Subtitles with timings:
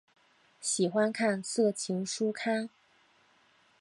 [0.59, 2.71] 喜欢看色情书刊。